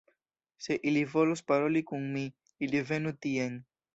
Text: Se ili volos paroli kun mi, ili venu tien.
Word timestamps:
Se 0.67 0.77
ili 0.91 1.03
volos 1.11 1.43
paroli 1.51 1.83
kun 1.91 2.09
mi, 2.15 2.25
ili 2.69 2.83
venu 2.93 3.15
tien. 3.27 3.63